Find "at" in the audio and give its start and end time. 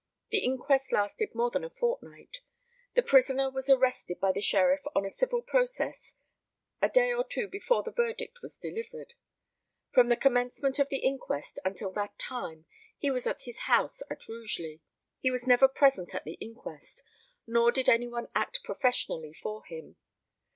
13.27-13.41, 14.09-14.27, 16.15-16.23